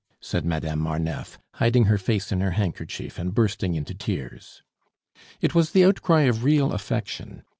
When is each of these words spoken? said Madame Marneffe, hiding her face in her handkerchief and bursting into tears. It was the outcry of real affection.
said 0.19 0.43
Madame 0.43 0.79
Marneffe, 0.79 1.37
hiding 1.53 1.83
her 1.85 1.99
face 1.99 2.31
in 2.31 2.41
her 2.41 2.49
handkerchief 2.57 3.19
and 3.19 3.35
bursting 3.35 3.75
into 3.75 3.93
tears. 3.93 4.63
It 5.41 5.53
was 5.53 5.73
the 5.73 5.85
outcry 5.85 6.21
of 6.21 6.43
real 6.43 6.73
affection. 6.73 7.43